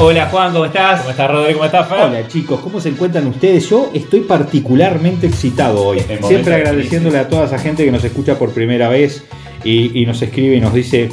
[0.00, 1.00] Hola Juan, ¿cómo estás?
[1.00, 1.58] ¿Cómo estás Rodrigo?
[1.58, 1.98] ¿Cómo estás Fer?
[1.98, 3.68] Hola chicos, ¿cómo se encuentran ustedes?
[3.68, 5.98] Yo estoy particularmente excitado hoy.
[6.22, 9.24] Siempre agradeciéndole a toda esa gente que nos escucha por primera vez
[9.64, 11.08] y, nos escribe y nos dice,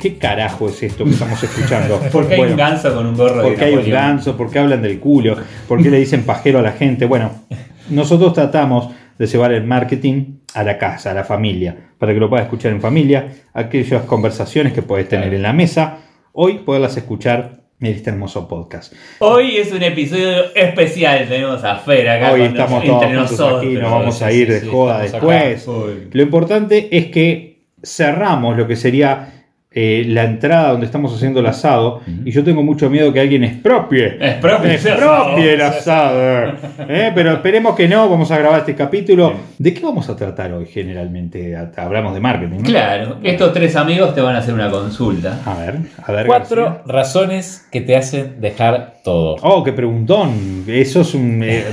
[0.00, 1.98] ¿qué carajo es esto que estamos escuchando?
[2.12, 4.36] ¿Por qué hay un ganso con un gorro ¿Por qué hay un ganso?
[4.36, 5.36] ¿Por qué hablan del culo?
[5.66, 7.06] ¿Por qué le dicen pajero a la gente?
[7.06, 7.32] Bueno,
[7.90, 12.30] nosotros tratamos de llevar el marketing a la casa, a la familia, para que lo
[12.30, 15.98] puedas escuchar en familia, aquellas conversaciones que puedes tener en la mesa,
[16.32, 18.92] hoy poderlas escuchar en este hermoso podcast.
[19.18, 22.32] Hoy es un episodio especial, tenemos a Fer acá.
[22.32, 25.66] Hoy estamos todos juntos aquí, nos vamos a ir de joda después.
[25.66, 29.41] Lo importante es que cerramos lo que sería
[29.74, 33.44] eh, la entrada donde estamos haciendo el asado y yo tengo mucho miedo que alguien
[33.44, 34.18] expropie.
[34.20, 36.52] Expropie, expropie el asado.
[36.88, 37.10] ¿eh?
[37.14, 39.34] Pero esperemos que no, vamos a grabar este capítulo.
[39.58, 41.56] ¿De qué vamos a tratar hoy generalmente?
[41.76, 42.58] Hablamos de marketing.
[42.64, 45.40] Claro, estos tres amigos te van a hacer una consulta.
[45.44, 46.26] A ver, a ver.
[46.26, 49.36] Cuatro razones que te hacen dejar todo.
[49.42, 50.64] Oh, qué preguntón.
[50.66, 51.42] Eso es un...
[51.42, 51.64] Eh,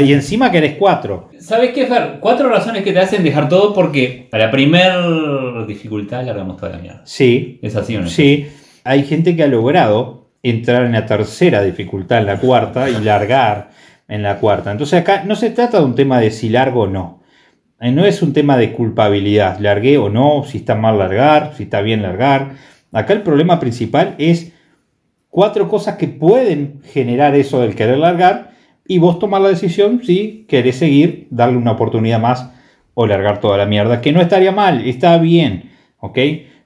[0.04, 1.30] y encima que eres cuatro.
[1.38, 2.18] ¿Sabes qué, Fer?
[2.20, 6.78] Cuatro razones que te hacen dejar todo porque a la primer dificultad largamos toda la
[6.78, 7.02] mierda.
[7.04, 7.58] Sí.
[7.62, 8.08] ¿Es así o no?
[8.08, 8.46] Sí.
[8.84, 13.70] Hay gente que ha logrado entrar en la tercera dificultad, en la cuarta, y largar
[14.08, 14.70] en la cuarta.
[14.72, 17.22] Entonces acá no se trata de un tema de si largo o no.
[17.80, 21.64] Eh, no es un tema de culpabilidad, largué o no, si está mal largar, si
[21.64, 22.52] está bien largar.
[22.92, 24.49] Acá el problema principal es
[25.30, 28.50] cuatro cosas que pueden generar eso del querer largar
[28.86, 32.50] y vos tomar la decisión si querés seguir, darle una oportunidad más
[32.94, 35.70] o largar toda la mierda, que no estaría mal, está bien,
[36.00, 36.18] ¿ok?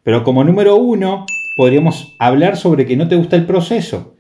[0.03, 1.27] Pero como número uno,
[1.57, 4.17] podríamos hablar sobre que no te gusta el proceso.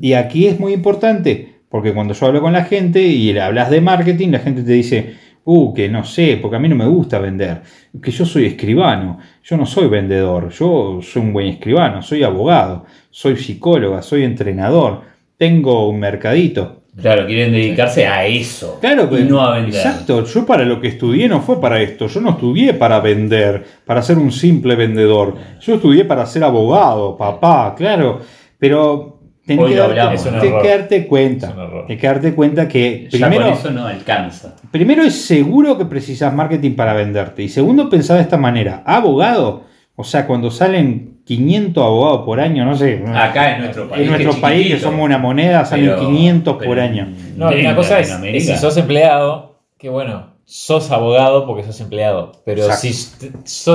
[0.00, 3.68] Y aquí es muy importante, porque cuando yo hablo con la gente y le hablas
[3.68, 6.86] de marketing, la gente te dice, uh, que no sé, porque a mí no me
[6.86, 7.62] gusta vender,
[8.02, 12.84] que yo soy escribano, yo no soy vendedor, yo soy un buen escribano, soy abogado,
[13.10, 15.02] soy psicóloga, soy entrenador,
[15.36, 16.82] tengo un mercadito.
[17.00, 18.78] Claro, quieren dedicarse a eso.
[18.80, 19.74] Claro, y no a vender.
[19.74, 22.08] Exacto, yo para lo que estudié no fue para esto.
[22.08, 25.34] Yo no estudié para vender, para ser un simple vendedor.
[25.60, 28.20] Yo estudié para ser abogado, papá, claro.
[28.58, 29.17] Pero
[29.48, 31.54] tenés que, darte, cuenta.
[31.86, 34.54] Tenés que darte cuenta que primero, eso no alcanza.
[34.70, 37.42] Primero es seguro que precisas marketing para venderte.
[37.42, 38.82] Y segundo, pensar de esta manera.
[38.84, 39.64] Abogado,
[39.96, 43.02] o sea, cuando salen 500 abogados por año, no sé.
[43.14, 44.02] Acá en nuestro país.
[44.02, 47.08] En nuestro país, que somos una moneda, salen 500 por año.
[47.36, 48.08] No, una cosa es,
[48.44, 52.32] si sos empleado, que bueno, sos abogado porque sos empleado.
[52.44, 52.92] Pero si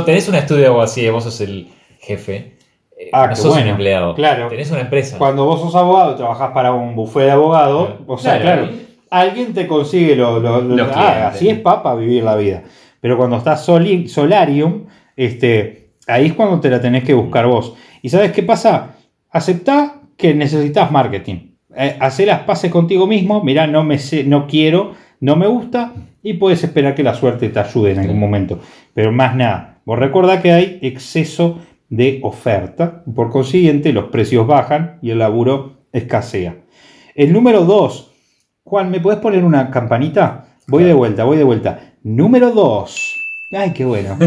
[0.05, 1.69] tenés un estudio de abogacía y vos sos el
[1.99, 2.57] jefe,
[2.97, 4.15] eh, ah, no sos un empleado.
[4.15, 4.47] Claro.
[4.47, 5.17] Tenés una empresa.
[5.17, 8.69] Cuando vos sos abogado, trabajás para un bufé de abogado, o sea, claro,
[9.09, 12.63] alguien te consigue lo, lo, ah, así es papa vivir la vida.
[12.99, 17.75] Pero cuando estás solarium, este Ahí es cuando te la tenés que buscar vos.
[18.01, 18.95] ¿Y sabes qué pasa?
[19.29, 21.53] Aceptá que necesitas marketing.
[21.75, 23.43] Eh, hacé las pases contigo mismo.
[23.43, 25.93] Mirá, no, me sé, no quiero, no me gusta.
[26.21, 28.59] Y puedes esperar que la suerte te ayude en algún momento.
[28.93, 29.79] Pero más nada.
[29.85, 31.59] Vos recordá que hay exceso
[31.95, 33.03] de oferta.
[33.15, 36.63] Por consiguiente, los precios bajan y el laburo escasea.
[37.13, 38.11] El número 2.
[38.63, 40.57] Juan, ¿me puedes poner una campanita?
[40.67, 41.93] Voy de vuelta, voy de vuelta.
[42.01, 43.15] Número 2.
[43.51, 44.17] Ay, qué bueno.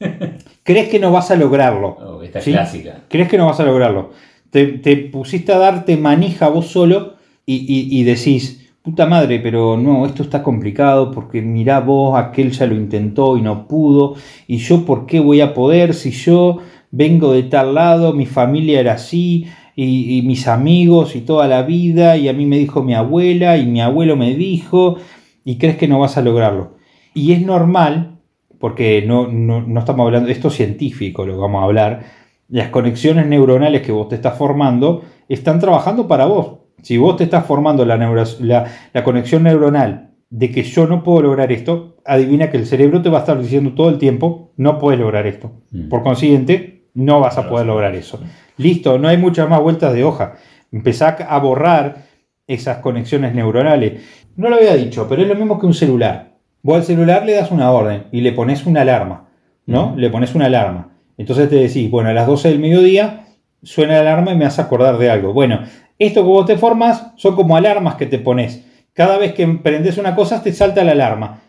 [0.62, 1.98] crees que no vas a lograrlo.
[2.00, 3.02] Oh, esta clásica.
[3.08, 4.12] Crees que no vas a lograrlo.
[4.50, 10.42] Te, pusiste a darte manija vos solo y, decís, puta madre, pero no, esto está
[10.42, 14.14] complicado porque mirá vos, aquel ya lo intentó y no pudo.
[14.46, 16.62] Y yo, ¿por qué voy a poder si yo
[16.96, 19.46] vengo de tal lado, mi familia era así?
[19.74, 23.58] Y, y mis amigos y toda la vida, y a mí me dijo mi abuela,
[23.58, 24.96] y mi abuelo me dijo,
[25.44, 26.76] y crees que no vas a lograrlo.
[27.12, 28.16] Y es normal
[28.58, 32.04] porque no, no, estamos hablando, esto es científico lo que vamos a hablar,
[32.48, 36.58] las conexiones neuronales que vos te estás formando están trabajando para vos.
[36.82, 41.50] Si vos te estás formando la, la, conexión neuronal de que yo no puedo lograr
[41.50, 45.00] esto, adivina que el cerebro te va a estar diciendo todo el tiempo, no puedes
[45.00, 45.52] lograr esto.
[45.72, 45.88] Mm.
[45.88, 48.18] Por consiguiente, no vas a poder lograr eso.
[48.56, 50.34] Listo, no hay muchas más vueltas de hoja.
[50.72, 52.06] Empezá a borrar
[52.46, 54.02] esas conexiones neuronales.
[54.36, 56.32] No lo había dicho, pero es lo mismo que un celular.
[56.62, 59.28] Vos al celular le das una orden y le pones una alarma,
[59.66, 59.94] ¿no?
[59.96, 60.88] Le pones una alarma.
[61.18, 63.26] Entonces te decís, bueno, a las 12 del mediodía
[63.62, 65.32] suena la alarma y me hace acordar de algo.
[65.32, 65.60] Bueno,
[65.98, 68.66] Esto que vos te formas son como alarmas que te pones.
[68.92, 71.40] Cada vez que emprendes una cosa te salta la alarma.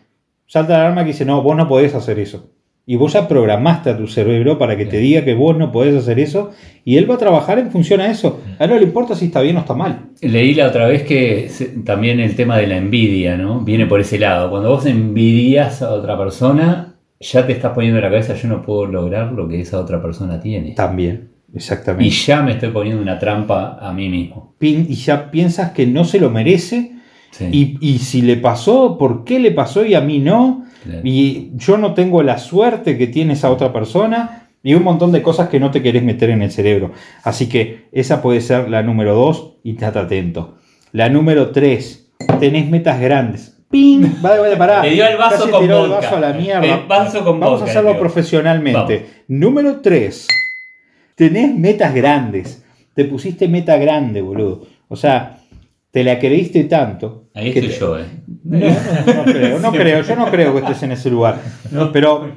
[0.46, 2.50] Salta la alarma que dice, no, vos no podés hacer eso.
[2.90, 5.94] Y vos ya programaste a tu cerebro para que te diga que vos no podés
[5.94, 6.52] hacer eso
[6.86, 8.40] y él va a trabajar en función a eso.
[8.58, 10.06] A él no le importa si está bien o está mal.
[10.22, 11.50] Leí la otra vez que
[11.84, 13.60] también el tema de la envidia, ¿no?
[13.60, 14.48] Viene por ese lado.
[14.48, 18.62] Cuando vos envidias a otra persona, ya te estás poniendo en la cabeza, yo no
[18.62, 20.72] puedo lograr lo que esa otra persona tiene.
[20.72, 22.06] También, exactamente.
[22.06, 24.54] Y ya me estoy poniendo una trampa a mí mismo.
[24.60, 26.92] Y ya piensas que no se lo merece.
[27.40, 30.64] Y, y si le pasó, ¿por qué le pasó y a mí no?
[31.04, 35.22] Y yo no tengo la suerte que tiene esa otra persona y un montón de
[35.22, 36.92] cosas que no te querés meter en el cerebro.
[37.22, 40.56] Así que esa puede ser la número dos y estate atento.
[40.92, 42.10] La número tres,
[42.40, 43.56] tenés metas grandes.
[43.70, 44.22] ¡Ping!
[44.22, 44.82] Vale, vale, pará.
[44.82, 45.84] dio el vaso con vodka.
[45.84, 46.64] el vaso a la mierda.
[46.64, 49.06] El vaso con Vamos a hacerlo profesionalmente.
[49.28, 50.26] Número tres,
[51.14, 52.64] tenés metas grandes.
[52.94, 54.66] Te pusiste meta grande, boludo.
[54.88, 55.38] O sea,
[55.90, 57.30] te la creíste tanto.
[57.34, 58.04] Ahí estoy yo, ¿eh?
[58.44, 61.40] No, no, creo, no creo, yo no creo que estés en ese lugar.
[61.92, 62.30] Pero,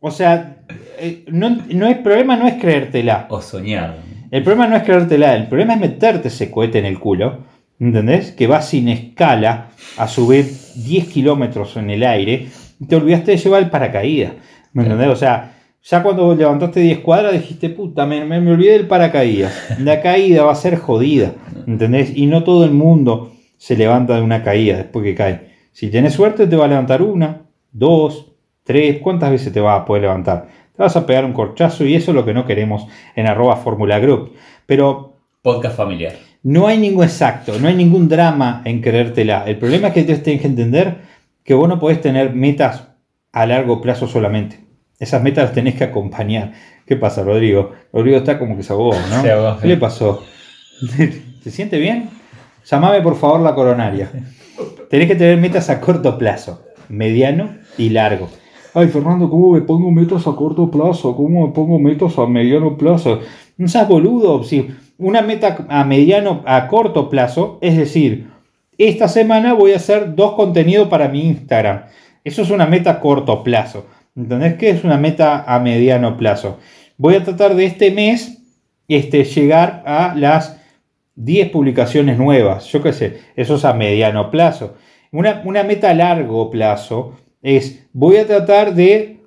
[0.00, 0.56] o sea,
[0.98, 3.26] eh, no, no el problema no es creértela.
[3.30, 3.96] O soñar.
[4.30, 7.44] El problema no es creértela, el problema es meterte ese cohete en el culo,
[7.78, 8.30] ¿entendés?
[8.32, 12.46] Que va sin escala a subir 10 kilómetros en el aire
[12.80, 14.32] y te olvidaste de llevar el paracaídas,
[14.72, 15.08] ¿me entendés?
[15.08, 15.52] O sea,
[15.82, 19.52] ya cuando levantaste 10 cuadras dijiste, puta, me, me, olvidé del paracaídas.
[19.80, 21.34] La caída va a ser jodida,
[21.66, 22.16] ¿entendés?
[22.16, 25.52] Y no todo el mundo se levanta de una caída después que cae.
[25.72, 27.42] Si tienes suerte te va a levantar una,
[27.72, 28.32] dos,
[28.62, 30.48] tres, ¿cuántas veces te va a poder levantar?
[30.76, 32.86] Te vas a pegar un corchazo y eso es lo que no queremos
[33.16, 34.32] en arroba Fórmula Group.
[34.66, 35.16] Pero...
[35.42, 36.12] Podcast familiar.
[36.44, 39.44] No hay ningún exacto, no hay ningún drama en querértela.
[39.46, 40.98] El problema es que tienes que entender
[41.42, 42.88] que vos no podés tener metas
[43.32, 44.71] a largo plazo solamente.
[45.02, 46.52] Esas metas las tenés que acompañar.
[46.86, 47.72] ¿Qué pasa, Rodrigo?
[47.92, 49.58] Rodrigo está como que se ahogó, ¿no?
[49.60, 50.22] ¿Qué le pasó?
[51.42, 52.08] ¿Se siente bien?
[52.64, 54.08] Llamame por favor la coronaria.
[54.88, 58.28] Tenés que tener metas a corto plazo, mediano y largo.
[58.74, 61.16] Ay, Fernando, ¿cómo me pongo metas a corto plazo?
[61.16, 63.22] ¿Cómo me pongo metas a mediano plazo?
[63.56, 64.44] No seas boludo.
[64.44, 68.28] Si una meta a mediano, a corto plazo, es decir,
[68.78, 71.86] esta semana voy a hacer dos contenidos para mi Instagram.
[72.22, 73.84] Eso es una meta a corto plazo.
[74.14, 76.58] ¿Entendés que es una meta a mediano plazo?
[76.98, 78.42] Voy a tratar de este mes
[78.86, 80.60] este, llegar a las
[81.14, 82.66] 10 publicaciones nuevas.
[82.66, 84.76] Yo qué sé, eso es a mediano plazo.
[85.12, 89.20] Una, una meta a largo plazo es, voy a tratar de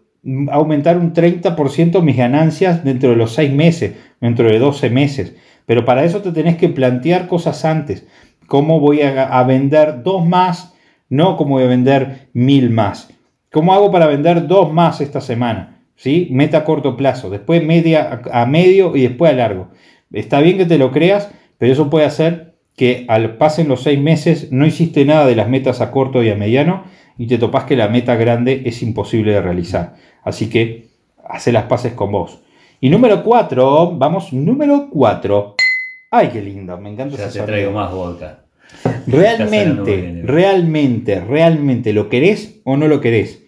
[0.52, 5.36] aumentar un 30% mis ganancias dentro de los 6 meses, dentro de 12 meses.
[5.66, 8.06] Pero para eso te tenés que plantear cosas antes.
[8.46, 10.76] ¿Cómo voy a, a vender dos más?
[11.10, 13.15] No cómo voy a vender mil más.
[13.56, 15.80] ¿Cómo hago para vender dos más esta semana?
[15.96, 16.28] ¿Sí?
[16.30, 19.70] Meta a corto plazo, después media a medio y después a largo.
[20.12, 23.98] Está bien que te lo creas, pero eso puede hacer que al pasen los seis
[23.98, 26.84] meses no hiciste nada de las metas a corto y a mediano
[27.18, 29.96] y te topas que la meta grande es imposible de realizar.
[30.26, 30.88] Así que
[31.26, 32.42] hace las paces con vos.
[32.82, 35.56] Y número cuatro, vamos, número cuatro.
[36.12, 37.16] Ay, qué lindo, me encanta.
[37.16, 38.40] Ya te traigo más vodka.
[39.08, 43.45] Realmente, realmente, realmente, ¿lo querés o no lo querés?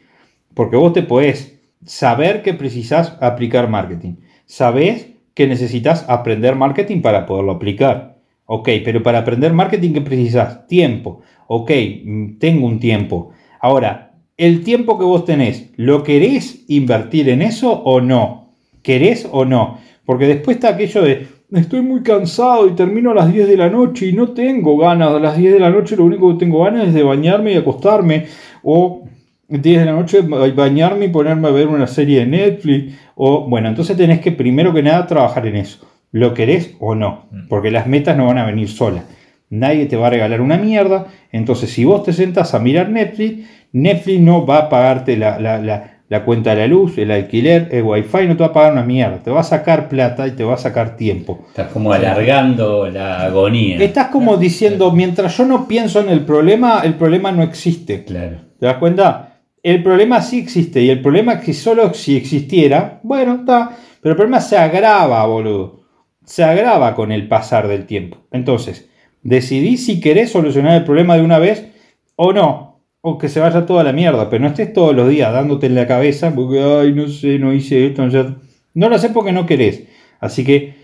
[0.57, 4.15] Porque vos te podés saber que precisás aplicar marketing.
[4.48, 8.18] Sabés que necesitas aprender marketing para poderlo aplicar.
[8.48, 10.65] Ok, pero para aprender marketing, ¿qué precisas?
[10.65, 11.21] Tiempo.
[11.45, 11.71] Ok,
[12.04, 13.33] mm, tengo un tiempo.
[13.59, 18.56] Ahora, el tiempo que vos tenés, ¿lo querés invertir en eso o no?
[18.81, 19.78] ¿Querés o no?
[20.06, 23.69] Porque después está aquello de, estoy muy cansado y termino a las 10 de la
[23.69, 25.09] noche y no tengo ganas.
[25.11, 27.57] A las 10 de la noche lo único que tengo ganas es de bañarme y
[27.57, 28.26] acostarme.
[28.64, 29.04] O
[29.49, 32.95] 10 de la noche bañarme y ponerme a ver una serie de Netflix.
[33.16, 35.87] O, bueno, entonces tenés que primero que nada trabajar en eso.
[36.11, 37.27] ¿Lo querés o no?
[37.31, 37.47] Mm.
[37.47, 39.04] Porque las metas no van a venir solas.
[39.49, 41.07] Nadie te va a regalar una mierda.
[41.31, 46.25] Entonces, si vos te sentas a mirar Netflix, Netflix no va a pagarte la, la,
[46.25, 49.23] cuenta de la luz, el alquiler, el wifi, no te va a pagar una mierda.
[49.23, 51.45] Te va a sacar plata y te va a sacar tiempo.
[51.47, 53.77] Estás como alargando la agonía.
[53.77, 58.04] Estás como diciendo, mientras yo no pienso en el problema, el problema no existe.
[58.04, 58.37] Claro.
[58.59, 59.36] ¿Te das cuenta?
[59.64, 64.14] El problema sí existe y el problema es que solo si existiera, bueno, está, pero
[64.14, 65.81] el problema se agrava, boludo.
[66.23, 68.18] Se agrava con el pasar del tiempo.
[68.31, 68.90] Entonces,
[69.23, 71.68] decidí si querés solucionar el problema de una vez
[72.16, 72.81] o no.
[73.02, 75.76] O que se vaya toda la mierda, pero no estés todos los días dándote en
[75.76, 78.06] la cabeza porque, ay, no sé, no hice esto.
[78.06, 78.35] No,
[78.73, 79.83] no lo sé porque no querés.
[80.19, 80.76] Así que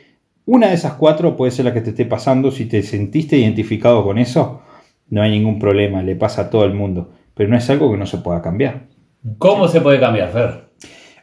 [0.46, 2.51] una de esas cuatro puede ser la que te esté pasando.
[2.51, 4.62] Si te sentiste identificado con eso,
[5.10, 7.98] no hay ningún problema, le pasa a todo el mundo pero no es algo que
[7.98, 8.88] no se pueda cambiar.
[9.38, 10.63] ¿Cómo se puede cambiar, Fer?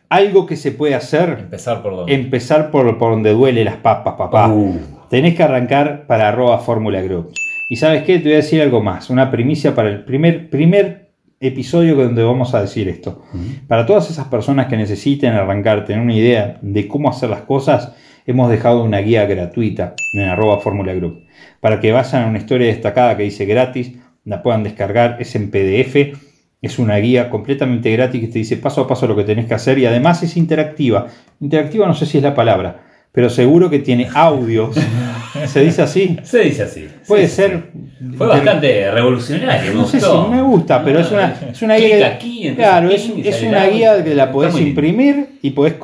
[0.09, 1.37] Algo que se puede hacer.
[1.41, 2.15] Empezar por donde.
[2.15, 4.49] Empezar por, por donde duele las papas, papá.
[4.49, 4.79] Uh.
[5.09, 7.33] tenés que arrancar para arroba Fórmula Group.
[7.69, 11.11] Y sabes qué, te voy a decir algo más, una primicia para el primer, primer
[11.39, 13.23] episodio donde vamos a decir esto.
[13.69, 17.95] Para todas esas personas que necesiten arrancar, tener una idea de cómo hacer las cosas,
[18.27, 21.23] hemos dejado una guía gratuita en arroba Fórmula Group.
[21.61, 25.51] Para que vayan a una historia destacada que dice gratis, la puedan descargar, es en
[25.51, 26.19] PDF.
[26.63, 29.55] Es una guía completamente gratis que te dice paso a paso lo que tenés que
[29.55, 31.07] hacer y además es interactiva.
[31.41, 34.77] Interactiva no sé si es la palabra, pero seguro que tiene audios.
[35.53, 36.17] ¿Se dice así?
[36.23, 36.89] Se dice así.
[37.07, 37.71] Puede ser.
[38.17, 39.75] Fue bastante revolucionario.
[39.75, 42.19] No sé si me gusta, pero es una, es una guía.
[42.57, 45.75] claro, es, es una guía que la podés imprimir y podés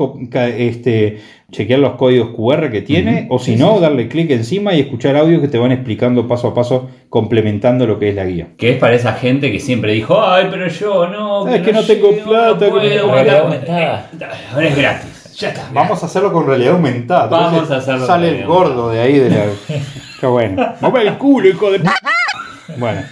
[0.58, 1.18] este,
[1.50, 5.40] chequear los códigos QR que tiene, o si no, darle clic encima y escuchar audios
[5.40, 8.48] que te van explicando paso a paso, complementando lo que es la guía.
[8.56, 11.48] Que es para esa gente que siempre dijo, ay, pero yo no.
[11.48, 12.66] Es que, no, tengo plata.
[14.52, 15.15] Ahora es gratis.
[15.36, 15.68] Ya está.
[15.72, 17.26] Vamos a hacerlo con realidad aumentada.
[17.26, 19.44] Vamos a hacerlo Sale el gordo de ahí de la.
[20.20, 20.74] Qué bueno.
[20.80, 21.82] Mueve el culo, hijo de.
[22.78, 23.02] Bueno,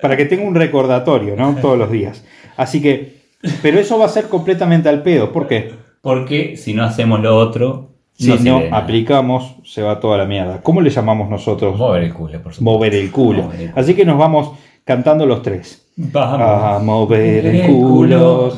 [0.00, 1.54] para que tenga un recordatorio, ¿no?
[1.56, 2.24] Todos los días.
[2.56, 3.18] Así que.
[3.62, 5.30] Pero eso va a ser completamente al pedo.
[5.30, 5.74] ¿Por qué?
[6.00, 7.88] Porque si no hacemos lo otro.
[8.14, 10.60] Si no, aplicamos, se va toda la mierda.
[10.60, 11.78] ¿Cómo le llamamos nosotros?
[11.78, 12.62] Mover el culo, por supuesto.
[12.64, 13.52] Mover el culo.
[13.76, 15.86] Así que nos vamos cantando los tres.
[15.94, 16.40] Vamos.
[16.40, 18.54] A mover el culo.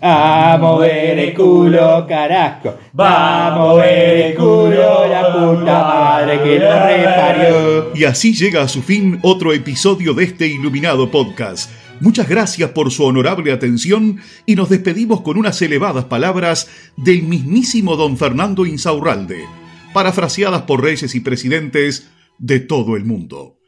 [0.00, 2.76] A mover el culo, carajo.
[2.98, 7.94] Va a mover el culo, la puta madre que lo reparió.
[7.94, 11.70] Y así llega a su fin otro episodio de este iluminado podcast.
[12.00, 17.96] Muchas gracias por su honorable atención y nos despedimos con unas elevadas palabras del mismísimo
[17.96, 19.46] don Fernando Insaurralde,
[19.94, 23.58] parafraseadas por reyes y presidentes de todo el mundo.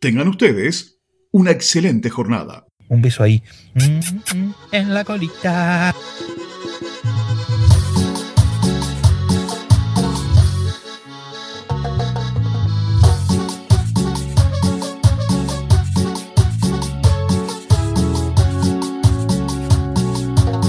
[0.00, 2.66] Tengan ustedes una excelente jornada.
[2.88, 3.42] Un beso ahí.
[4.72, 5.94] En la colita.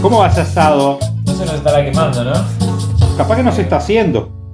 [0.01, 0.99] ¿Cómo vas asado?
[1.25, 2.33] No se nos estará quemando, ¿no?
[3.17, 4.44] Capaz que no se está haciendo.